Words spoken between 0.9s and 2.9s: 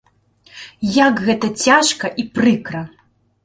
Як гэта цяжка і прыкра!